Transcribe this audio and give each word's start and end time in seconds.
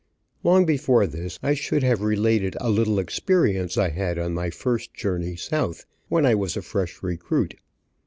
Long 0.43 0.65
before 0.65 1.05
this 1.05 1.37
I 1.43 1.53
should 1.53 1.83
have 1.83 2.01
related 2.01 2.57
a 2.59 2.71
little 2.71 2.97
experience 2.97 3.77
I 3.77 3.89
had 3.89 4.17
on 4.17 4.33
my 4.33 4.49
first 4.49 4.95
journey 4.95 5.35
south, 5.35 5.85
when 6.09 6.25
I 6.25 6.33
was 6.33 6.57
a 6.57 6.63
fresh 6.63 7.03
recruit. 7.03 7.53